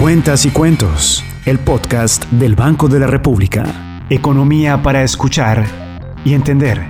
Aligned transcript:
Cuentas 0.00 0.46
y 0.46 0.50
Cuentos, 0.50 1.22
el 1.44 1.58
podcast 1.58 2.24
del 2.30 2.54
Banco 2.54 2.88
de 2.88 2.98
la 3.00 3.06
República. 3.06 4.00
Economía 4.08 4.82
para 4.82 5.02
escuchar 5.02 5.66
y 6.24 6.32
entender. 6.32 6.88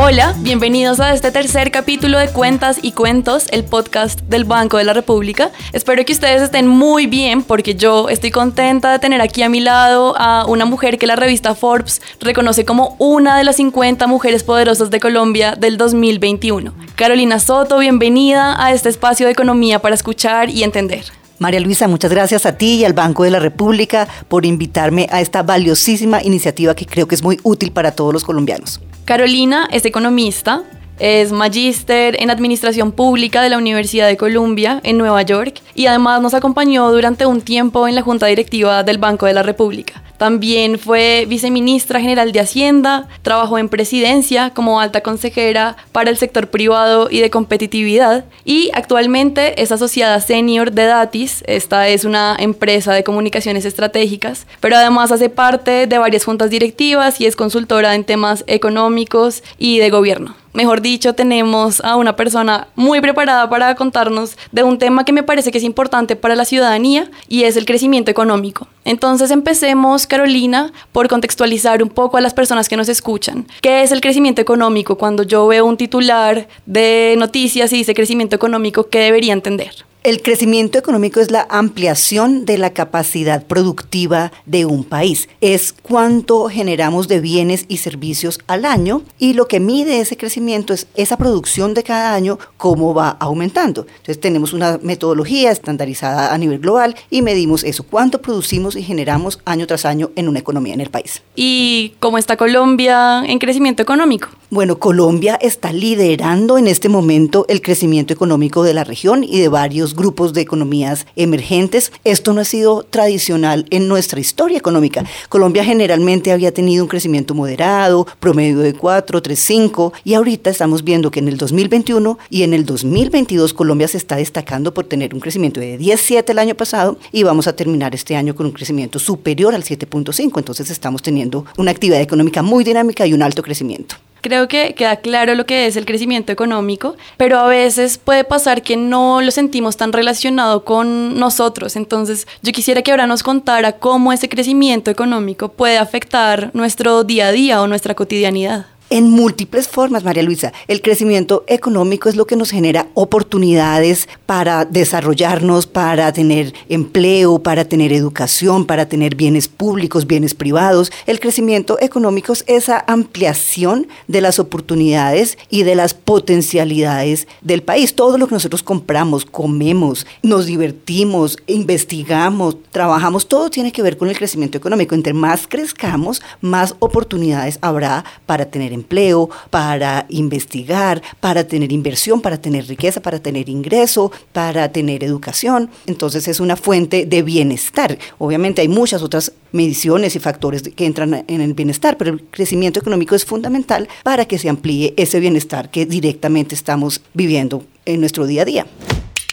Hola, 0.00 0.32
bienvenidos 0.38 1.00
a 1.00 1.12
este 1.12 1.32
tercer 1.32 1.72
capítulo 1.72 2.20
de 2.20 2.28
Cuentas 2.28 2.78
y 2.80 2.92
Cuentos, 2.92 3.48
el 3.50 3.64
podcast 3.64 4.20
del 4.20 4.44
Banco 4.44 4.76
de 4.76 4.84
la 4.84 4.92
República. 4.92 5.50
Espero 5.72 6.04
que 6.04 6.12
ustedes 6.12 6.40
estén 6.40 6.68
muy 6.68 7.08
bien 7.08 7.42
porque 7.42 7.74
yo 7.74 8.08
estoy 8.08 8.30
contenta 8.30 8.92
de 8.92 9.00
tener 9.00 9.20
aquí 9.20 9.42
a 9.42 9.48
mi 9.48 9.58
lado 9.58 10.14
a 10.16 10.46
una 10.46 10.66
mujer 10.66 10.98
que 10.98 11.08
la 11.08 11.16
revista 11.16 11.56
Forbes 11.56 12.00
reconoce 12.20 12.64
como 12.64 12.94
una 13.00 13.36
de 13.36 13.42
las 13.42 13.56
50 13.56 14.06
mujeres 14.06 14.44
poderosas 14.44 14.90
de 14.90 15.00
Colombia 15.00 15.56
del 15.58 15.76
2021. 15.76 16.72
Carolina 16.94 17.40
Soto, 17.40 17.78
bienvenida 17.78 18.54
a 18.64 18.72
este 18.72 18.90
espacio 18.90 19.26
de 19.26 19.32
economía 19.32 19.80
para 19.80 19.96
escuchar 19.96 20.48
y 20.48 20.62
entender. 20.62 21.17
María 21.38 21.60
Luisa, 21.60 21.86
muchas 21.86 22.10
gracias 22.10 22.46
a 22.46 22.56
ti 22.56 22.74
y 22.74 22.84
al 22.84 22.94
Banco 22.94 23.22
de 23.22 23.30
la 23.30 23.38
República 23.38 24.08
por 24.26 24.44
invitarme 24.44 25.06
a 25.10 25.20
esta 25.20 25.44
valiosísima 25.44 26.22
iniciativa 26.22 26.74
que 26.74 26.84
creo 26.84 27.06
que 27.06 27.14
es 27.14 27.22
muy 27.22 27.38
útil 27.44 27.70
para 27.70 27.92
todos 27.92 28.12
los 28.12 28.24
colombianos. 28.24 28.80
Carolina 29.04 29.68
es 29.70 29.84
economista, 29.84 30.64
es 30.98 31.30
magíster 31.30 32.20
en 32.20 32.30
Administración 32.30 32.90
Pública 32.90 33.40
de 33.40 33.50
la 33.50 33.58
Universidad 33.58 34.08
de 34.08 34.16
Columbia 34.16 34.80
en 34.82 34.98
Nueva 34.98 35.22
York 35.22 35.60
y 35.76 35.86
además 35.86 36.20
nos 36.20 36.34
acompañó 36.34 36.90
durante 36.90 37.24
un 37.24 37.40
tiempo 37.40 37.86
en 37.86 37.94
la 37.94 38.02
Junta 38.02 38.26
Directiva 38.26 38.82
del 38.82 38.98
Banco 38.98 39.26
de 39.26 39.34
la 39.34 39.44
República. 39.44 40.02
También 40.18 40.80
fue 40.80 41.26
viceministra 41.28 42.00
general 42.00 42.32
de 42.32 42.40
Hacienda, 42.40 43.08
trabajó 43.22 43.56
en 43.56 43.68
presidencia 43.68 44.50
como 44.50 44.80
alta 44.80 45.00
consejera 45.00 45.76
para 45.92 46.10
el 46.10 46.16
sector 46.16 46.48
privado 46.48 47.08
y 47.10 47.20
de 47.20 47.30
competitividad 47.30 48.24
y 48.44 48.70
actualmente 48.74 49.62
es 49.62 49.70
asociada 49.70 50.20
senior 50.20 50.72
de 50.72 50.86
Datis. 50.86 51.44
Esta 51.46 51.88
es 51.88 52.04
una 52.04 52.36
empresa 52.38 52.92
de 52.92 53.04
comunicaciones 53.04 53.64
estratégicas, 53.64 54.46
pero 54.60 54.76
además 54.76 55.12
hace 55.12 55.28
parte 55.28 55.86
de 55.86 55.98
varias 55.98 56.24
juntas 56.24 56.50
directivas 56.50 57.20
y 57.20 57.26
es 57.26 57.36
consultora 57.36 57.94
en 57.94 58.04
temas 58.04 58.42
económicos 58.48 59.44
y 59.56 59.78
de 59.78 59.90
gobierno. 59.90 60.34
Mejor 60.52 60.80
dicho, 60.80 61.14
tenemos 61.14 61.80
a 61.84 61.94
una 61.94 62.16
persona 62.16 62.66
muy 62.74 63.00
preparada 63.00 63.48
para 63.48 63.76
contarnos 63.76 64.36
de 64.50 64.64
un 64.64 64.78
tema 64.78 65.04
que 65.04 65.12
me 65.12 65.22
parece 65.22 65.52
que 65.52 65.58
es 65.58 65.64
importante 65.64 66.16
para 66.16 66.34
la 66.34 66.44
ciudadanía 66.44 67.08
y 67.28 67.44
es 67.44 67.56
el 67.56 67.64
crecimiento 67.64 68.10
económico. 68.10 68.66
Entonces 68.88 69.30
empecemos, 69.30 70.06
Carolina, 70.06 70.72
por 70.92 71.08
contextualizar 71.08 71.82
un 71.82 71.90
poco 71.90 72.16
a 72.16 72.22
las 72.22 72.32
personas 72.32 72.70
que 72.70 72.76
nos 72.78 72.88
escuchan. 72.88 73.46
¿Qué 73.60 73.82
es 73.82 73.92
el 73.92 74.00
crecimiento 74.00 74.40
económico? 74.40 74.96
Cuando 74.96 75.24
yo 75.24 75.46
veo 75.46 75.66
un 75.66 75.76
titular 75.76 76.48
de 76.64 77.14
noticias 77.18 77.70
y 77.74 77.76
dice 77.76 77.92
crecimiento 77.94 78.34
económico, 78.34 78.88
¿qué 78.88 79.00
debería 79.00 79.34
entender? 79.34 79.84
El 80.08 80.22
crecimiento 80.22 80.78
económico 80.78 81.20
es 81.20 81.30
la 81.30 81.46
ampliación 81.50 82.46
de 82.46 82.56
la 82.56 82.72
capacidad 82.72 83.46
productiva 83.46 84.32
de 84.46 84.64
un 84.64 84.82
país. 84.82 85.28
Es 85.42 85.74
cuánto 85.74 86.48
generamos 86.48 87.08
de 87.08 87.20
bienes 87.20 87.66
y 87.68 87.76
servicios 87.76 88.38
al 88.46 88.64
año 88.64 89.02
y 89.18 89.34
lo 89.34 89.48
que 89.48 89.60
mide 89.60 90.00
ese 90.00 90.16
crecimiento 90.16 90.72
es 90.72 90.86
esa 90.94 91.18
producción 91.18 91.74
de 91.74 91.82
cada 91.82 92.14
año, 92.14 92.38
cómo 92.56 92.94
va 92.94 93.18
aumentando. 93.20 93.86
Entonces 93.86 94.18
tenemos 94.18 94.54
una 94.54 94.78
metodología 94.82 95.50
estandarizada 95.50 96.32
a 96.32 96.38
nivel 96.38 96.60
global 96.60 96.96
y 97.10 97.20
medimos 97.20 97.62
eso, 97.62 97.82
cuánto 97.82 98.22
producimos 98.22 98.76
y 98.76 98.82
generamos 98.82 99.40
año 99.44 99.66
tras 99.66 99.84
año 99.84 100.10
en 100.16 100.30
una 100.30 100.38
economía 100.38 100.72
en 100.72 100.80
el 100.80 100.88
país. 100.88 101.22
¿Y 101.36 101.92
cómo 102.00 102.16
está 102.16 102.38
Colombia 102.38 103.24
en 103.26 103.38
crecimiento 103.38 103.82
económico? 103.82 104.30
Bueno, 104.48 104.78
Colombia 104.78 105.38
está 105.42 105.70
liderando 105.74 106.56
en 106.56 106.66
este 106.66 106.88
momento 106.88 107.44
el 107.50 107.60
crecimiento 107.60 108.14
económico 108.14 108.62
de 108.62 108.72
la 108.72 108.84
región 108.84 109.22
y 109.22 109.38
de 109.38 109.48
varios 109.48 109.97
grupos 109.98 110.32
de 110.32 110.40
economías 110.40 111.06
emergentes. 111.16 111.92
Esto 112.04 112.32
no 112.32 112.40
ha 112.40 112.44
sido 112.44 112.84
tradicional 112.84 113.66
en 113.70 113.88
nuestra 113.88 114.20
historia 114.20 114.56
económica. 114.56 115.04
Colombia 115.28 115.64
generalmente 115.64 116.32
había 116.32 116.54
tenido 116.54 116.84
un 116.84 116.88
crecimiento 116.88 117.34
moderado, 117.34 118.06
promedio 118.20 118.60
de 118.60 118.72
4, 118.72 119.20
3, 119.20 119.38
5, 119.38 119.92
y 120.04 120.14
ahorita 120.14 120.48
estamos 120.48 120.84
viendo 120.84 121.10
que 121.10 121.18
en 121.18 121.28
el 121.28 121.36
2021 121.36 122.18
y 122.30 122.44
en 122.44 122.54
el 122.54 122.64
2022 122.64 123.52
Colombia 123.52 123.88
se 123.88 123.98
está 123.98 124.16
destacando 124.16 124.72
por 124.72 124.86
tener 124.86 125.12
un 125.12 125.20
crecimiento 125.20 125.60
de 125.60 125.76
17 125.76 126.32
el 126.32 126.38
año 126.38 126.54
pasado 126.54 126.98
y 127.12 127.24
vamos 127.24 127.46
a 127.46 127.56
terminar 127.56 127.94
este 127.94 128.16
año 128.16 128.34
con 128.34 128.46
un 128.46 128.52
crecimiento 128.52 128.98
superior 128.98 129.54
al 129.54 129.64
7.5. 129.64 130.38
Entonces 130.38 130.70
estamos 130.70 131.02
teniendo 131.02 131.44
una 131.56 131.72
actividad 131.72 132.00
económica 132.00 132.42
muy 132.42 132.64
dinámica 132.64 133.06
y 133.06 133.12
un 133.12 133.22
alto 133.22 133.42
crecimiento. 133.42 133.96
Creo 134.20 134.48
que 134.48 134.74
queda 134.74 134.96
claro 134.96 135.34
lo 135.34 135.46
que 135.46 135.66
es 135.66 135.76
el 135.76 135.86
crecimiento 135.86 136.32
económico, 136.32 136.96
pero 137.16 137.38
a 137.38 137.46
veces 137.46 137.98
puede 137.98 138.24
pasar 138.24 138.62
que 138.62 138.76
no 138.76 139.20
lo 139.20 139.30
sentimos 139.30 139.76
tan 139.76 139.92
relacionado 139.92 140.64
con 140.64 141.18
nosotros. 141.18 141.76
Entonces, 141.76 142.26
yo 142.42 142.52
quisiera 142.52 142.82
que 142.82 142.90
ahora 142.90 143.06
nos 143.06 143.22
contara 143.22 143.72
cómo 143.72 144.12
ese 144.12 144.28
crecimiento 144.28 144.90
económico 144.90 145.48
puede 145.48 145.78
afectar 145.78 146.50
nuestro 146.54 147.04
día 147.04 147.28
a 147.28 147.32
día 147.32 147.62
o 147.62 147.66
nuestra 147.66 147.94
cotidianidad 147.94 148.66
en 148.90 149.10
múltiples 149.10 149.68
formas, 149.68 150.04
María 150.04 150.22
Luisa. 150.22 150.52
El 150.66 150.80
crecimiento 150.80 151.44
económico 151.46 152.08
es 152.08 152.16
lo 152.16 152.26
que 152.26 152.36
nos 152.36 152.50
genera 152.50 152.88
oportunidades 152.94 154.08
para 154.26 154.64
desarrollarnos, 154.64 155.66
para 155.66 156.12
tener 156.12 156.54
empleo, 156.68 157.38
para 157.40 157.66
tener 157.66 157.92
educación, 157.92 158.64
para 158.64 158.88
tener 158.88 159.14
bienes 159.14 159.48
públicos, 159.48 160.06
bienes 160.06 160.34
privados. 160.34 160.90
El 161.06 161.20
crecimiento 161.20 161.78
económico 161.80 162.32
es 162.32 162.44
esa 162.46 162.84
ampliación 162.86 163.88
de 164.06 164.20
las 164.20 164.38
oportunidades 164.38 165.38
y 165.50 165.62
de 165.64 165.74
las 165.74 165.94
potencialidades 165.94 167.28
del 167.42 167.62
país. 167.62 167.94
Todo 167.94 168.18
lo 168.18 168.26
que 168.26 168.34
nosotros 168.34 168.62
compramos, 168.62 169.24
comemos, 169.24 170.06
nos 170.22 170.46
divertimos, 170.46 171.36
investigamos, 171.46 172.56
trabajamos, 172.70 173.28
todo 173.28 173.50
tiene 173.50 173.72
que 173.72 173.82
ver 173.82 173.96
con 173.96 174.08
el 174.08 174.16
crecimiento 174.16 174.58
económico. 174.58 174.94
Entre 174.94 175.12
más 175.12 175.46
crezcamos, 175.46 176.22
más 176.40 176.74
oportunidades 176.78 177.58
habrá 177.60 178.04
para 178.26 178.46
tener 178.46 178.77
empleo, 178.78 179.28
para 179.50 180.06
investigar, 180.08 181.02
para 181.20 181.44
tener 181.44 181.72
inversión, 181.72 182.20
para 182.20 182.40
tener 182.40 182.66
riqueza, 182.66 183.00
para 183.00 183.18
tener 183.18 183.48
ingreso, 183.48 184.10
para 184.32 184.70
tener 184.70 185.04
educación. 185.04 185.70
Entonces 185.86 186.28
es 186.28 186.40
una 186.40 186.56
fuente 186.56 187.06
de 187.06 187.22
bienestar. 187.22 187.98
Obviamente 188.18 188.62
hay 188.62 188.68
muchas 188.68 189.02
otras 189.02 189.32
mediciones 189.52 190.14
y 190.16 190.18
factores 190.18 190.62
que 190.62 190.86
entran 190.86 191.24
en 191.26 191.40
el 191.40 191.54
bienestar, 191.54 191.96
pero 191.96 192.12
el 192.12 192.22
crecimiento 192.30 192.78
económico 192.80 193.14
es 193.14 193.24
fundamental 193.24 193.88
para 194.02 194.24
que 194.24 194.38
se 194.38 194.48
amplíe 194.48 194.94
ese 194.96 195.20
bienestar 195.20 195.70
que 195.70 195.86
directamente 195.86 196.54
estamos 196.54 197.00
viviendo 197.14 197.64
en 197.84 198.00
nuestro 198.00 198.26
día 198.26 198.42
a 198.42 198.44
día. 198.44 198.66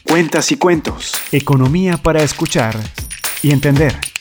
Cuentas 0.03 0.51
y 0.51 0.57
cuentos. 0.57 1.13
Economía 1.31 1.97
para 1.97 2.23
escuchar 2.23 2.77
y 3.41 3.51
entender. 3.51 4.14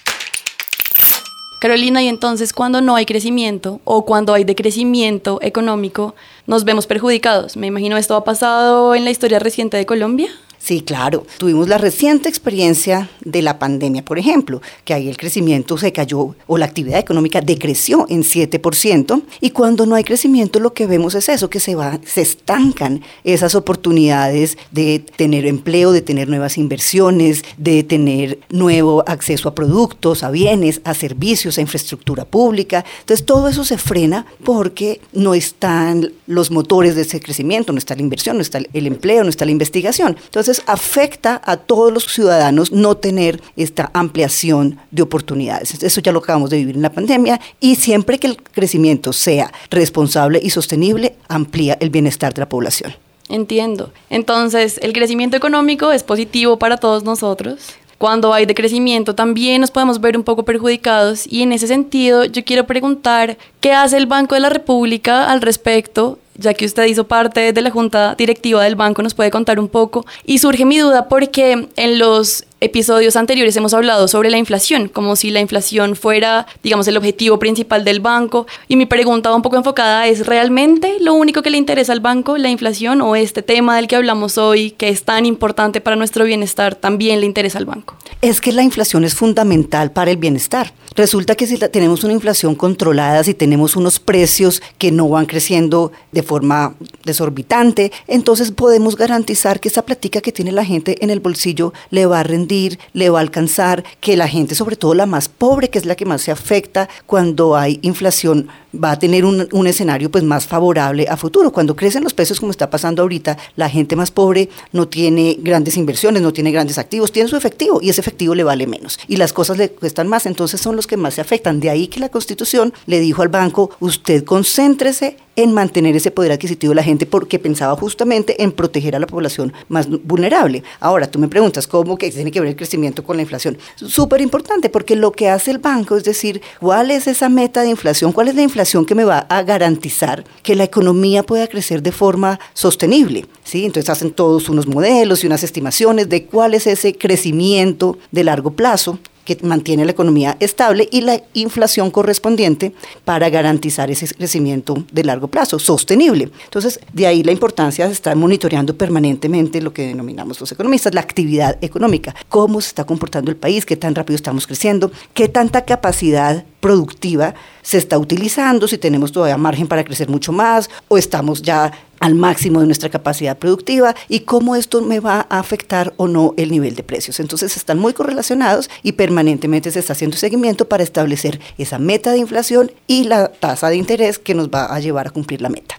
Carolina, 1.65 2.03
y 2.03 2.09
entonces 2.09 2.53
cuando 2.53 2.83
no 2.83 2.95
hay 2.95 3.07
crecimiento 3.07 3.81
o 3.85 4.05
cuando 4.05 4.35
hay 4.35 4.45
decrecimiento 4.45 5.39
económico, 5.41 6.15
nos 6.47 6.65
vemos 6.65 6.87
perjudicados. 6.87 7.57
Me 7.57 7.69
imagino 7.69 7.97
esto 7.97 8.17
ha 8.17 8.23
pasado 8.23 8.95
en 8.95 9.05
la 9.05 9.11
historia 9.11 9.39
reciente 9.39 9.79
de 9.79 9.87
Colombia. 9.87 10.29
Sí, 10.65 10.81
claro. 10.81 11.27
Tuvimos 11.37 11.69
la 11.69 11.77
reciente 11.77 12.27
experiencia 12.27 13.11
de 13.23 13.43
la 13.43 13.59
pandemia, 13.59 14.03
por 14.03 14.19
ejemplo, 14.19 14.63
que 14.87 14.95
ahí 14.95 15.11
el 15.11 15.19
crecimiento 15.19 15.77
se 15.77 15.93
cayó 15.93 16.35
o 16.47 16.57
la 16.57 16.65
actividad 16.65 16.99
económica 16.99 17.43
decreció 17.43 18.07
en 18.09 18.23
7% 18.23 19.23
y 19.43 19.51
cuando 19.51 19.85
no 19.85 19.95
hay 19.95 20.05
crecimiento 20.05 20.61
lo 20.61 20.73
que 20.73 20.87
vemos 20.87 21.15
es 21.17 21.29
eso, 21.29 21.51
que 21.51 21.61
se, 21.61 21.75
va, 21.75 22.01
se 22.07 22.23
estancan 22.23 23.03
esas 23.25 23.55
oportunidades 23.55 24.57
de 24.71 25.01
tener 25.01 25.45
empleo, 25.45 25.93
de 25.93 26.01
tener 26.01 26.31
nuevas 26.31 26.57
inversiones, 26.57 27.45
de 27.59 27.83
tener 27.83 28.39
nuevo 28.49 29.05
acceso 29.07 29.51
a 29.51 29.55
productos, 29.55 30.23
a 30.23 30.31
bienes, 30.31 30.81
a 30.85 30.95
servicios, 30.95 31.59
a 31.59 31.61
infraestructura 31.61 32.25
pública. 32.25 32.87
Entonces 33.01 33.27
todo 33.27 33.49
eso 33.49 33.67
se 33.67 33.77
frena 33.77 34.25
porque 34.43 35.03
no 35.13 35.35
están 35.35 36.11
los 36.27 36.51
motores 36.51 36.97
de 36.97 37.03
ese 37.03 37.21
crecimiento, 37.21 37.71
no 37.75 37.79
está 37.79 37.95
la 37.95 38.01
inversión, 38.01 38.37
no 38.37 38.43
está 38.43 38.61
el 38.73 38.87
empleo, 38.87 39.25
no 39.25 39.29
está 39.29 39.45
la 39.45 39.51
investigación. 39.51 40.17
Entonces 40.25 40.54
afecta 40.67 41.41
a 41.45 41.57
todos 41.57 41.93
los 41.93 42.05
ciudadanos 42.05 42.73
no 42.73 42.97
tener 42.97 43.43
esta 43.57 43.91
ampliación 43.95 44.79
de 44.91 45.03
oportunidades. 45.03 45.83
Eso 45.83 46.01
ya 46.01 46.13
lo 46.13 46.21
acabamos 46.21 46.51
de 46.51 46.59
vivir 46.59 46.77
en 46.77 46.83
la 46.83 46.93
pandemia 46.93 47.41
y 47.61 47.77
siempre 47.77 48.19
que 48.19 48.29
el 48.29 48.37
crecimiento 48.37 49.13
sea 49.13 49.53
responsable 49.71 50.41
y 50.43 50.51
sostenible, 50.51 51.17
amplía 51.29 51.77
el 51.81 51.91
bienestar 51.91 52.35
de 52.35 52.41
la 52.41 52.49
población. 52.49 52.95
Entiendo. 53.29 53.93
Entonces, 54.11 54.79
el 54.83 54.93
crecimiento 54.93 55.37
económico 55.37 55.93
es 55.93 56.03
positivo 56.03 56.59
para 56.59 56.77
todos 56.77 57.05
nosotros. 57.05 57.75
Cuando 57.99 58.35
hay 58.35 58.45
decrecimiento 58.45 59.15
también 59.15 59.61
nos 59.61 59.71
podemos 59.71 60.01
ver 60.01 60.17
un 60.17 60.25
poco 60.25 60.45
perjudicados 60.45 61.27
y 61.27 61.43
en 61.43 61.53
ese 61.53 61.67
sentido 61.67 62.25
yo 62.25 62.45
quiero 62.45 62.67
preguntar 62.67 63.39
qué 63.61 63.73
hace 63.73 63.97
el 63.97 64.07
Banco 64.07 64.35
de 64.35 64.41
la 64.41 64.51
República 64.51 65.31
al 65.31 65.41
respecto 65.41 66.19
ya 66.37 66.55
que 66.55 66.65
usted 66.65 66.85
hizo 66.87 67.05
parte 67.05 67.53
de 67.53 67.63
la 67.63 67.71
junta 67.71 68.15
directiva 68.17 68.63
del 68.65 68.77
banco, 68.77 69.03
nos 69.03 69.15
puede 69.15 69.31
contar 69.31 69.59
un 69.59 69.69
poco. 69.69 70.05
Y 70.25 70.39
surge 70.39 70.65
mi 70.65 70.79
duda 70.79 71.09
porque 71.09 71.69
en 71.77 71.99
los 71.99 72.45
episodios 72.61 73.17
anteriores 73.17 73.57
hemos 73.57 73.75
hablado 73.75 74.09
sobre 74.09 74.31
la 74.31 74.39
inflación, 74.39 74.89
como 74.89 75.17
si 75.17 75.31
la 75.31 75.41
inflación 75.41 75.97
fuera, 75.97 76.47
digamos, 76.63 76.89
el 76.89 76.97
objetivo 76.97 77.39
principal 77.39 77.85
del 77.85 78.01
banco. 78.01 78.47
Y 78.69 78.77
mi 78.77 78.87
pregunta 78.87 79.31
va 79.31 79.37
un 79.37 79.43
poco 79.43 79.57
enfocada 79.57 80.07
es, 80.07 80.27
¿realmente 80.27 80.97
lo 81.01 81.15
único 81.15 81.43
que 81.43 81.51
le 81.51 81.59
interesa 81.59 81.93
al 81.93 82.01
banco, 82.01 82.39
la 82.39 82.49
inflación 82.49 83.03
o 83.03 83.17
este 83.17 83.43
tema 83.43 83.77
del 83.77 83.87
que 83.87 83.97
hablamos 83.97 84.39
hoy, 84.39 84.71
que 84.73 84.89
es 84.89 85.05
tan 85.05 85.27
importante 85.27 85.81
para 85.81 85.97
nuestro 85.97 86.25
bienestar, 86.25 86.75
también 86.75 87.21
le 87.21 87.27
interesa 87.27 87.59
al 87.59 87.67
banco? 87.67 87.97
Es 88.23 88.41
que 88.41 88.53
la 88.53 88.63
inflación 88.63 89.05
es 89.05 89.15
fundamental 89.15 89.93
para 89.93 90.11
el 90.11 90.17
bienestar. 90.17 90.73
Resulta 90.97 91.35
que 91.35 91.49
si 91.49 91.59
tenemos 91.59 92.05
una 92.05 92.13
inflación 92.13 92.55
controlada, 92.55 93.25
si 93.25 93.35
tenemos 93.35 93.75
unos 93.75 93.99
precios 93.99 94.63
que 94.79 94.93
no 94.93 95.09
van 95.09 95.27
creciendo 95.27 95.91
de 96.13 96.23
forma 96.23 96.77
desorbitante, 97.05 97.91
entonces 98.07 98.53
podemos 98.53 98.97
garantizar 98.97 99.59
que 99.59 99.67
esa 99.67 99.85
platica 99.85 100.21
que 100.21 100.31
tiene 100.31 100.53
la 100.53 100.65
gente 100.65 101.03
en 101.03 101.11
el 101.11 101.19
bolsillo 101.19 101.73
le 101.91 102.07
va 102.07 102.21
a 102.21 102.23
rendir, 102.23 102.79
le 102.93 103.11
va 103.11 103.19
a 103.19 103.23
alcanzar, 103.23 103.83
que 104.01 104.17
la 104.17 104.29
gente, 104.29 104.55
sobre 104.55 104.77
todo 104.77 104.95
la 104.95 105.07
más 105.07 105.29
pobre, 105.29 105.69
que 105.69 105.79
es 105.79 105.85
la 105.85 105.97
que 105.97 106.07
más 106.07 106.23
se 106.23 106.31
afecta 106.31 106.89
cuando 107.07 107.57
hay 107.57 107.81
inflación, 107.83 108.49
va 108.73 108.93
a 108.93 108.99
tener 108.99 109.25
un, 109.25 109.49
un, 109.53 109.67
escenario 109.67 110.11
pues 110.11 110.23
más 110.25 110.47
favorable 110.47 111.07
a 111.09 111.17
futuro. 111.17 111.53
Cuando 111.53 111.77
crecen 111.77 112.05
los 112.05 112.15
precios 112.15 112.41
como 112.41 112.51
está 112.51 112.71
pasando 112.71 113.03
ahorita, 113.03 113.37
la 113.57 113.69
gente 113.69 113.97
más 113.97 114.11
pobre 114.11 114.49
no 114.73 114.89
tiene 114.89 115.37
grandes 115.41 115.77
inversiones, 115.77 116.23
no 116.23 116.33
tiene 116.33 116.53
grandes 116.53 116.79
activos, 116.79 117.13
tiene 117.13 117.29
su 117.29 117.37
efectivo 117.37 117.81
y 117.83 117.91
ese 117.91 118.01
efectivo 118.01 118.35
le 118.35 118.45
vale 118.45 118.67
menos 118.67 118.99
y 119.09 119.17
las 119.17 119.33
cosas 119.33 119.59
le 119.59 119.71
cuestan 119.71 120.09
más, 120.09 120.27
entonces 120.27 120.61
son 120.61 120.77
los 120.77 120.84
que 120.87 120.97
más 120.97 121.15
se 121.15 121.21
afectan. 121.21 121.61
De 121.61 121.71
ahí 121.71 121.89
que 121.89 122.01
la 122.01 122.09
Constitución 122.09 122.73
le 122.87 123.01
dijo 123.01 123.23
al 123.23 123.29
banco, 123.29 123.71
usted 123.81 124.25
concéntrese 124.25 125.17
en 125.37 125.53
mantener 125.53 125.97
ese 125.97 126.11
poder 126.11 126.33
adquisitivo 126.33 126.71
de 126.71 126.77
la 126.77 126.83
gente 126.83 127.07
porque 127.07 127.39
pensaba 127.39 127.77
justamente 127.77 128.43
en 128.43 128.53
proteger 128.53 128.95
a 128.95 128.99
la 128.99 129.07
población 129.07 129.53
más 129.69 129.89
vulnerable. 129.89 130.63
Ahora, 130.81 131.11
tú 131.11 131.19
me 131.19 131.29
preguntas, 131.29 131.67
¿cómo 131.67 131.99
que 131.99 132.11
tiene 132.11 132.31
que 132.31 132.41
ver 132.41 132.51
el 132.51 132.57
crecimiento 132.57 133.05
con 133.05 133.17
la 133.17 133.23
inflación? 133.23 133.59
Súper 133.77 134.21
importante 134.21 134.69
porque 134.69 134.97
lo 134.97 135.13
que 135.13 135.29
hace 135.29 135.51
el 135.51 135.59
banco 135.59 135.97
es 135.97 136.05
decir, 136.05 136.41
¿cuál 136.61 136.91
es 136.91 137.07
esa 137.07 137.29
meta 137.29 137.63
de 137.63 137.71
inflación? 137.71 138.13
¿Cuál 138.13 138.29
es 138.29 138.35
la 138.35 138.43
inflación 138.43 138.87
que 138.87 138.95
me 138.95 139.05
va 139.05 139.27
a 139.29 139.43
garantizar 139.43 140.25
que 140.43 140.55
la 140.55 140.65
economía 140.65 141.23
pueda 141.23 141.47
crecer 141.49 141.83
de 141.83 141.93
forma 141.93 142.39
sostenible? 142.53 143.27
¿Sí? 143.43 143.65
Entonces 143.65 143.91
hacen 143.91 144.13
todos 144.13 144.49
unos 144.49 144.67
modelos 144.67 145.25
y 145.25 145.27
unas 145.27 145.43
estimaciones 145.43 146.09
de 146.09 146.27
cuál 146.27 146.55
es 146.55 146.67
ese 146.67 146.97
crecimiento 146.97 147.99
de 148.11 148.25
largo 148.25 148.53
plazo 148.53 148.99
que 149.25 149.39
mantiene 149.43 149.85
la 149.85 149.93
economía 149.93 150.37
estable 150.41 150.89
y 150.91 151.01
la 151.01 151.21
inflación 151.35 151.91
correspondiente 151.91 152.73
para 153.05 153.31
garantizar 153.31 153.91
ese 153.91 154.13
crecimiento 154.15 154.85
de 154.93 155.05
largo 155.05 155.29
plazo, 155.29 155.59
sostenible. 155.59 156.31
Entonces, 156.45 156.81
de 156.93 157.07
ahí 157.07 157.23
la 157.23 157.33
importancia 157.33 157.87
de 157.87 157.93
estar 157.93 158.15
monitoreando 158.17 158.77
permanentemente 158.77 159.61
lo 159.61 159.73
que 159.73 159.87
denominamos 159.87 160.41
los 160.41 160.53
economistas, 160.53 160.95
la 160.95 161.01
actividad 161.01 161.59
económica, 161.61 162.15
cómo 162.29 162.61
se 162.61 162.69
está 162.69 162.85
comportando 162.85 163.31
el 163.31 163.37
país, 163.37 163.65
qué 163.65 163.77
tan 163.77 163.95
rápido 163.95 164.17
estamos 164.17 164.47
creciendo, 164.47 164.91
qué 165.13 165.29
tanta 165.29 165.65
capacidad 165.65 166.45
productiva 166.61 167.35
se 167.63 167.79
está 167.79 167.99
utilizando, 167.99 168.69
si 168.69 168.79
tenemos 168.79 169.13
todavía 169.13 169.37
margen 169.37 169.67
para 169.67 169.85
crecer 169.85 170.09
mucho 170.09 170.33
más 170.33 170.71
o 170.89 170.97
estamos 170.97 171.43
ya 171.43 171.73
al 172.05 172.15
máximo 172.15 172.61
de 172.61 172.67
nuestra 172.67 172.91
capacidad 172.91 173.39
productiva 173.39 173.97
y 174.11 174.21
cómo 174.21 174.57
esto 174.57 174.83
me 174.83 175.01
va 175.01 175.27
a 175.31 175.39
afectar 175.39 175.95
o 175.97 176.07
no 176.07 176.35
el 176.37 176.51
nivel 176.51 176.75
de 176.75 176.83
precios. 176.83 177.19
Entonces 177.19 177.57
están 177.57 177.79
muy 177.79 177.95
correlacionados 177.95 178.69
y 178.83 178.93
permanentemente 178.93 179.71
se 179.71 179.79
está 179.79 179.95
haciendo 179.95 180.19
seguimiento 180.19 180.69
para 180.69 180.83
establecer 180.83 181.41
esa 181.57 181.79
meta 181.79 182.13
de 182.13 182.19
inflación 182.19 182.71
y 182.87 183.05
la 183.05 183.29
tasa 183.29 183.71
de 183.71 183.77
interés 183.77 184.19
que 184.19 184.35
nos 184.35 184.51
va 184.51 184.67
a 184.67 184.81
llevar 184.81 185.07
a 185.07 185.11
cumplir 185.13 185.41
la 185.41 185.49
meta. 185.49 185.77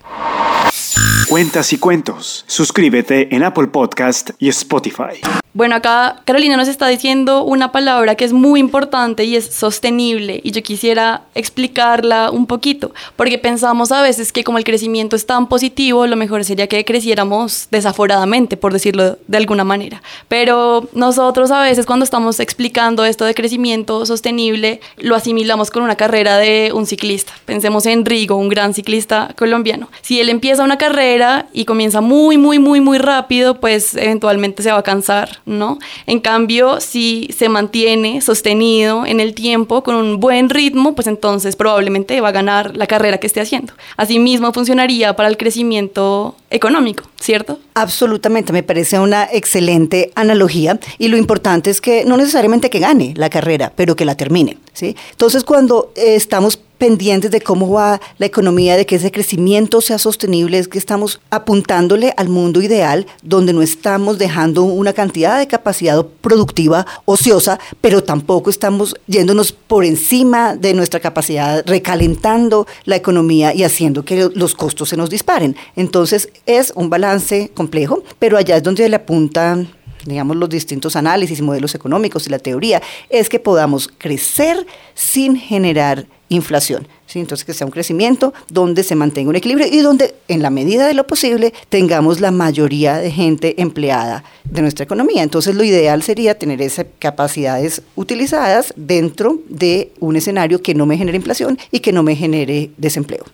Cuentas 1.27 1.73
y 1.73 1.79
cuentos. 1.79 2.45
Suscríbete 2.45 3.35
en 3.35 3.43
Apple 3.43 3.67
Podcast 3.67 4.29
y 4.37 4.47
Spotify. 4.49 5.21
Bueno, 5.53 5.75
acá 5.75 6.21
Carolina 6.25 6.57
nos 6.57 6.67
está 6.67 6.87
diciendo 6.89 7.43
una 7.43 7.71
palabra 7.71 8.15
que 8.15 8.25
es 8.25 8.33
muy 8.33 8.59
importante 8.59 9.23
y 9.23 9.37
es 9.37 9.45
sostenible 9.45 10.41
y 10.43 10.51
yo 10.51 10.61
quisiera 10.61 11.21
explicarla 11.33 12.29
un 12.29 12.45
poquito, 12.45 12.93
porque 13.15 13.37
pensamos 13.37 13.93
a 13.93 14.01
veces 14.01 14.33
que 14.33 14.43
como 14.43 14.57
el 14.57 14.65
crecimiento 14.65 15.15
es 15.15 15.25
tan 15.25 15.47
positivo, 15.47 16.07
lo 16.07 16.17
mejor 16.17 16.43
sería 16.43 16.67
que 16.67 16.83
creciéramos 16.83 17.69
desaforadamente, 17.71 18.57
por 18.57 18.73
decirlo 18.73 19.17
de 19.27 19.37
alguna 19.37 19.63
manera. 19.63 20.03
Pero 20.27 20.89
nosotros 20.91 21.51
a 21.51 21.61
veces 21.61 21.85
cuando 21.85 22.03
estamos 22.03 22.41
explicando 22.41 23.05
esto 23.05 23.23
de 23.23 23.33
crecimiento 23.33 24.05
sostenible, 24.05 24.81
lo 24.97 25.15
asimilamos 25.15 25.71
con 25.71 25.83
una 25.83 25.95
carrera 25.95 26.37
de 26.37 26.71
un 26.73 26.85
ciclista. 26.85 27.31
Pensemos 27.45 27.85
en 27.85 28.03
Rigo, 28.03 28.35
un 28.35 28.49
gran 28.49 28.73
ciclista 28.73 29.33
colombiano. 29.37 29.89
Si 30.01 30.19
él 30.19 30.27
empieza 30.27 30.65
una 30.65 30.77
carrera 30.77 31.14
y 31.53 31.65
comienza 31.65 32.01
muy, 32.01 32.37
muy, 32.37 32.59
muy, 32.59 32.81
muy 32.81 32.97
rápido, 32.97 33.59
pues 33.59 33.95
eventualmente 33.95 34.63
se 34.63 34.71
va 34.71 34.79
a 34.79 34.83
cansar 34.83 35.05
¿no? 35.45 35.79
En 36.05 36.19
cambio, 36.19 36.79
si 36.81 37.29
se 37.35 37.49
mantiene 37.49 38.21
sostenido 38.21 39.05
en 39.05 39.19
el 39.19 39.33
tiempo 39.33 39.83
con 39.83 39.95
un 39.95 40.19
buen 40.19 40.49
ritmo, 40.49 40.95
pues 40.95 41.07
entonces 41.07 41.55
probablemente 41.55 42.19
va 42.21 42.29
a 42.29 42.31
ganar 42.31 42.75
la 42.75 42.87
carrera 42.87 43.17
que 43.17 43.27
esté 43.27 43.41
haciendo. 43.41 43.73
Asimismo, 43.97 44.51
funcionaría 44.53 45.15
para 45.15 45.29
el 45.29 45.37
crecimiento 45.37 46.35
económico, 46.55 47.03
¿cierto? 47.19 47.59
Absolutamente, 47.73 48.53
me 48.53 48.63
parece 48.63 48.99
una 48.99 49.27
excelente 49.31 50.11
analogía 50.15 50.79
y 50.97 51.09
lo 51.09 51.17
importante 51.17 51.69
es 51.69 51.81
que 51.81 52.05
no 52.05 52.17
necesariamente 52.17 52.69
que 52.69 52.79
gane 52.79 53.13
la 53.17 53.29
carrera, 53.29 53.73
pero 53.75 53.95
que 53.95 54.05
la 54.05 54.15
termine, 54.15 54.57
¿sí? 54.73 54.95
Entonces, 55.11 55.43
cuando 55.43 55.91
estamos 55.95 56.59
pendientes 56.77 57.31
de 57.31 57.41
cómo 57.41 57.69
va 57.71 58.01
la 58.17 58.25
economía, 58.25 58.75
de 58.75 58.85
que 58.85 58.95
ese 58.95 59.11
crecimiento 59.11 59.81
sea 59.81 59.97
sostenible, 59.97 60.59
es 60.59 60.67
que 60.67 60.77
estamos 60.77 61.21
apuntándole 61.29 62.13
al 62.17 62.29
mundo 62.29 62.61
ideal 62.61 63.07
donde 63.23 63.53
no 63.53 63.61
estamos 63.61 64.17
dejando 64.17 64.63
una 64.63 64.93
cantidad 64.93 65.39
de 65.39 65.47
capacidad 65.47 66.05
productiva 66.21 66.85
ociosa, 67.05 67.59
pero 67.81 68.03
tampoco 68.03 68.49
estamos 68.49 68.95
yéndonos 69.07 69.51
por 69.53 69.85
encima 69.85 70.55
de 70.55 70.73
nuestra 70.73 70.99
capacidad, 70.99 71.63
recalentando 71.65 72.67
la 72.83 72.97
economía 72.97 73.53
y 73.53 73.63
haciendo 73.63 74.03
que 74.03 74.29
los 74.33 74.53
costos 74.53 74.89
se 74.89 74.97
nos 74.97 75.09
disparen. 75.09 75.55
Entonces 75.75 76.29
es 76.45 76.71
un 76.75 76.89
balance 76.89 77.51
complejo, 77.53 78.03
pero 78.19 78.37
allá 78.37 78.57
es 78.57 78.63
donde 78.63 78.87
le 78.87 78.95
apuntan 78.95 79.69
digamos, 80.05 80.37
los 80.37 80.49
distintos 80.49 80.95
análisis 80.95 81.39
y 81.39 81.41
modelos 81.41 81.75
económicos 81.75 82.27
y 82.27 82.29
la 82.29 82.39
teoría, 82.39 82.81
es 83.09 83.29
que 83.29 83.39
podamos 83.39 83.89
crecer 83.97 84.65
sin 84.93 85.35
generar 85.35 86.05
inflación. 86.29 86.87
¿sí? 87.07 87.19
Entonces, 87.19 87.45
que 87.45 87.53
sea 87.53 87.65
un 87.65 87.71
crecimiento 87.71 88.33
donde 88.49 88.83
se 88.83 88.95
mantenga 88.95 89.29
un 89.29 89.35
equilibrio 89.35 89.67
y 89.67 89.79
donde, 89.79 90.15
en 90.27 90.41
la 90.41 90.49
medida 90.49 90.87
de 90.87 90.93
lo 90.93 91.07
posible, 91.07 91.53
tengamos 91.69 92.19
la 92.19 92.31
mayoría 92.31 92.97
de 92.97 93.11
gente 93.11 93.61
empleada 93.61 94.23
de 94.43 94.61
nuestra 94.61 94.83
economía. 94.83 95.23
Entonces, 95.23 95.55
lo 95.55 95.63
ideal 95.63 96.03
sería 96.03 96.37
tener 96.37 96.61
esas 96.61 96.87
capacidades 96.99 97.81
utilizadas 97.95 98.73
dentro 98.75 99.39
de 99.49 99.91
un 99.99 100.15
escenario 100.15 100.61
que 100.61 100.75
no 100.75 100.85
me 100.85 100.97
genere 100.97 101.17
inflación 101.17 101.57
y 101.71 101.79
que 101.79 101.91
no 101.91 102.03
me 102.03 102.15
genere 102.15 102.71
desempleo. 102.77 103.25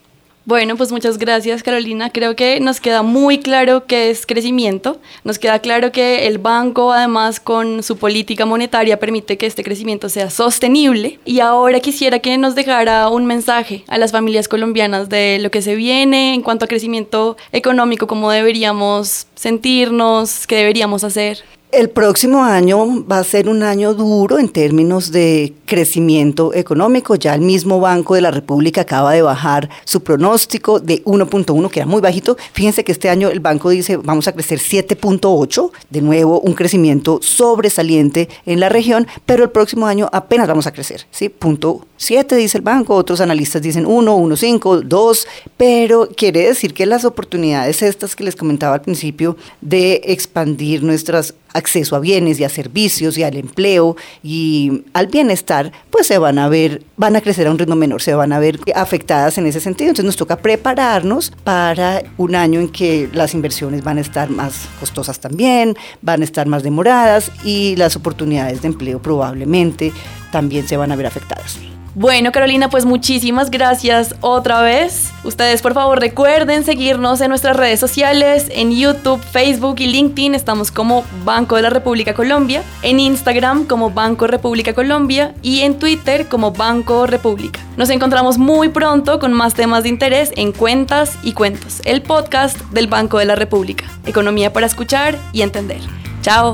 Bueno, 0.43 0.75
pues 0.75 0.91
muchas 0.91 1.19
gracias 1.19 1.61
Carolina. 1.61 2.09
Creo 2.09 2.35
que 2.35 2.59
nos 2.59 2.81
queda 2.81 3.03
muy 3.03 3.37
claro 3.39 3.85
qué 3.85 4.09
es 4.09 4.25
crecimiento. 4.25 4.99
Nos 5.23 5.37
queda 5.37 5.59
claro 5.59 5.91
que 5.91 6.25
el 6.25 6.39
banco 6.39 6.91
además 6.91 7.39
con 7.39 7.83
su 7.83 7.97
política 7.97 8.47
monetaria 8.47 8.99
permite 8.99 9.37
que 9.37 9.45
este 9.45 9.63
crecimiento 9.63 10.09
sea 10.09 10.31
sostenible. 10.31 11.19
Y 11.25 11.41
ahora 11.41 11.79
quisiera 11.79 12.17
que 12.19 12.39
nos 12.39 12.55
dejara 12.55 13.07
un 13.09 13.27
mensaje 13.27 13.83
a 13.87 13.99
las 13.99 14.11
familias 14.11 14.47
colombianas 14.47 15.09
de 15.09 15.37
lo 15.39 15.51
que 15.51 15.61
se 15.61 15.75
viene 15.75 16.33
en 16.33 16.41
cuanto 16.41 16.65
a 16.65 16.67
crecimiento 16.67 17.37
económico, 17.51 18.07
cómo 18.07 18.31
deberíamos 18.31 19.27
sentirnos, 19.35 20.47
qué 20.47 20.55
deberíamos 20.55 21.03
hacer. 21.03 21.43
El 21.71 21.89
próximo 21.89 22.43
año 22.43 23.05
va 23.09 23.19
a 23.19 23.23
ser 23.23 23.47
un 23.47 23.63
año 23.63 23.93
duro 23.93 24.39
en 24.39 24.49
términos 24.49 25.13
de 25.13 25.53
crecimiento 25.65 26.53
económico. 26.53 27.15
Ya 27.15 27.33
el 27.33 27.39
mismo 27.39 27.79
Banco 27.79 28.15
de 28.15 28.19
la 28.19 28.29
República 28.29 28.81
acaba 28.81 29.13
de 29.13 29.21
bajar 29.21 29.69
su 29.85 30.03
pronóstico 30.03 30.81
de 30.81 31.01
1.1, 31.05 31.69
que 31.69 31.79
era 31.79 31.87
muy 31.87 32.01
bajito. 32.01 32.35
Fíjense 32.51 32.83
que 32.83 32.91
este 32.91 33.07
año 33.07 33.29
el 33.29 33.39
banco 33.39 33.69
dice 33.69 33.95
vamos 33.95 34.27
a 34.27 34.33
crecer 34.33 34.59
7.8, 34.59 35.71
de 35.89 36.01
nuevo 36.01 36.41
un 36.41 36.55
crecimiento 36.55 37.21
sobresaliente 37.21 38.27
en 38.45 38.59
la 38.59 38.67
región, 38.67 39.07
pero 39.25 39.45
el 39.45 39.49
próximo 39.51 39.85
año 39.85 40.09
apenas 40.11 40.49
vamos 40.49 40.67
a 40.67 40.73
crecer, 40.73 41.07
¿sí? 41.09 41.29
Punto 41.29 41.87
7 41.95 42.35
dice 42.35 42.57
el 42.57 42.63
banco, 42.63 42.95
otros 42.95 43.21
analistas 43.21 43.61
dicen 43.61 43.85
1, 43.85 44.17
1.5, 44.17 44.81
2, 44.81 45.27
pero 45.55 46.09
quiere 46.17 46.47
decir 46.47 46.73
que 46.73 46.85
las 46.85 47.05
oportunidades 47.05 47.81
estas 47.81 48.15
que 48.15 48.25
les 48.25 48.35
comentaba 48.35 48.73
al 48.73 48.81
principio 48.81 49.37
de 49.61 50.01
expandir 50.03 50.83
nuestras 50.83 51.33
acceso 51.53 51.95
a 51.95 51.99
bienes 51.99 52.39
y 52.39 52.43
a 52.43 52.49
servicios 52.49 53.17
y 53.17 53.23
al 53.23 53.35
empleo 53.37 53.95
y 54.23 54.83
al 54.93 55.07
bienestar, 55.07 55.71
pues 55.89 56.07
se 56.07 56.17
van 56.17 56.39
a 56.39 56.49
ver, 56.49 56.83
van 56.97 57.15
a 57.15 57.21
crecer 57.21 57.47
a 57.47 57.51
un 57.51 57.59
ritmo 57.59 57.75
menor, 57.75 58.01
se 58.01 58.13
van 58.13 58.33
a 58.33 58.39
ver 58.39 58.59
afectadas 58.75 59.37
en 59.37 59.47
ese 59.47 59.59
sentido. 59.59 59.89
Entonces 59.89 60.05
nos 60.05 60.15
toca 60.15 60.37
prepararnos 60.37 61.31
para 61.43 62.03
un 62.17 62.35
año 62.35 62.59
en 62.59 62.69
que 62.69 63.09
las 63.13 63.33
inversiones 63.33 63.83
van 63.83 63.97
a 63.97 64.01
estar 64.01 64.29
más 64.29 64.67
costosas 64.79 65.19
también, 65.19 65.75
van 66.01 66.21
a 66.21 66.25
estar 66.25 66.47
más 66.47 66.63
demoradas 66.63 67.31
y 67.43 67.75
las 67.75 67.95
oportunidades 67.95 68.61
de 68.61 68.67
empleo 68.67 69.01
probablemente 69.01 69.91
también 70.31 70.67
se 70.67 70.77
van 70.77 70.91
a 70.91 70.95
ver 70.95 71.05
afectadas. 71.05 71.57
Bueno, 71.93 72.31
Carolina, 72.31 72.69
pues 72.69 72.85
muchísimas 72.85 73.51
gracias 73.51 74.15
otra 74.21 74.61
vez. 74.61 75.11
Ustedes, 75.25 75.61
por 75.61 75.73
favor, 75.73 75.99
recuerden 75.99 76.63
seguirnos 76.63 77.19
en 77.19 77.29
nuestras 77.29 77.57
redes 77.57 77.81
sociales, 77.81 78.47
en 78.49 78.71
YouTube, 78.71 79.21
Facebook 79.21 79.75
y 79.79 79.87
LinkedIn. 79.87 80.33
Estamos 80.33 80.71
como 80.71 81.03
Banco 81.25 81.57
de 81.57 81.63
la 81.63 81.69
República 81.69 82.13
Colombia, 82.13 82.63
en 82.81 83.01
Instagram 83.01 83.65
como 83.65 83.89
Banco 83.89 84.25
República 84.27 84.73
Colombia 84.73 85.35
y 85.41 85.61
en 85.61 85.79
Twitter 85.79 86.27
como 86.27 86.51
Banco 86.51 87.07
República. 87.07 87.59
Nos 87.75 87.89
encontramos 87.89 88.37
muy 88.37 88.69
pronto 88.69 89.19
con 89.19 89.33
más 89.33 89.53
temas 89.53 89.83
de 89.83 89.89
interés 89.89 90.31
en 90.37 90.53
Cuentas 90.53 91.17
y 91.23 91.33
Cuentos, 91.33 91.81
el 91.83 92.01
podcast 92.01 92.57
del 92.71 92.87
Banco 92.87 93.17
de 93.17 93.25
la 93.25 93.35
República. 93.35 93.83
Economía 94.05 94.53
para 94.53 94.65
escuchar 94.65 95.17
y 95.33 95.41
entender. 95.41 95.81
Chao. 96.21 96.53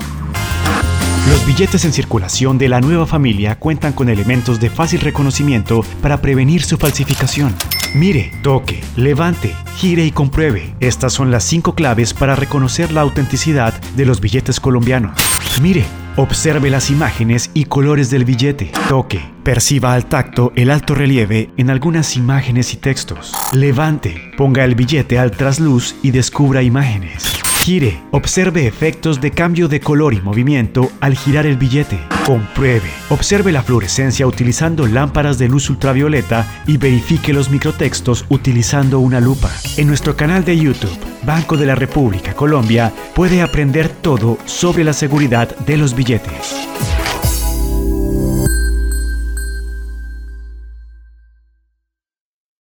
Billetes 1.48 1.86
en 1.86 1.94
circulación 1.94 2.58
de 2.58 2.68
la 2.68 2.82
nueva 2.82 3.06
familia 3.08 3.58
cuentan 3.58 3.94
con 3.94 4.10
elementos 4.10 4.60
de 4.60 4.70
fácil 4.70 5.00
reconocimiento 5.00 5.82
para 6.02 6.22
prevenir 6.22 6.62
su 6.62 6.78
falsificación. 6.78 7.56
Mire, 7.96 8.34
toque, 8.44 8.84
levante, 8.98 9.56
gire 9.78 10.04
y 10.04 10.12
compruebe. 10.12 10.76
Estas 10.82 11.14
son 11.14 11.32
las 11.32 11.46
cinco 11.46 11.74
claves 11.74 12.14
para 12.14 12.36
reconocer 12.36 12.92
la 12.92 13.00
autenticidad 13.00 13.74
de 13.96 14.06
los 14.06 14.20
billetes 14.20 14.60
colombianos. 14.60 15.22
Mire, 15.62 15.86
observe 16.18 16.70
las 16.70 16.92
imágenes 16.92 17.50
y 17.54 17.64
colores 17.64 18.10
del 18.10 18.26
billete. 18.26 18.74
Toque, 18.90 19.22
perciba 19.44 19.94
al 19.94 20.06
tacto 20.08 20.52
el 20.58 20.70
alto 20.70 20.96
relieve 20.96 21.50
en 21.56 21.70
algunas 21.70 22.18
imágenes 22.18 22.74
y 22.74 22.78
textos. 22.78 23.34
Levante, 23.54 24.34
ponga 24.36 24.66
el 24.66 24.76
billete 24.76 25.18
al 25.18 25.32
trasluz 25.32 25.96
y 26.04 26.12
descubra 26.12 26.62
imágenes. 26.62 27.37
Gire, 27.68 28.02
observe 28.12 28.66
efectos 28.66 29.20
de 29.20 29.32
cambio 29.32 29.68
de 29.68 29.82
color 29.82 30.14
y 30.14 30.22
movimiento 30.22 30.90
al 31.02 31.18
girar 31.18 31.46
el 31.46 31.58
billete. 31.58 32.00
Compruebe, 32.26 32.90
observe 33.10 33.52
la 33.52 33.62
fluorescencia 33.62 34.26
utilizando 34.26 34.88
lámparas 34.88 35.38
de 35.38 35.50
luz 35.50 35.70
ultravioleta 35.70 36.64
y 36.66 36.78
verifique 36.78 37.34
los 37.34 37.50
microtextos 37.50 38.24
utilizando 38.30 39.00
una 39.00 39.20
lupa. 39.20 39.52
En 39.76 39.88
nuestro 39.88 40.16
canal 40.16 40.46
de 40.46 40.58
YouTube, 40.58 40.98
Banco 41.24 41.58
de 41.58 41.66
la 41.66 41.76
República 41.76 42.34
Colombia, 42.34 42.94
puede 43.14 43.42
aprender 43.42 43.90
todo 43.90 44.38
sobre 44.46 44.86
la 44.86 44.94
seguridad 44.94 45.54
de 45.58 45.76
los 45.76 45.94
billetes. 45.94 46.56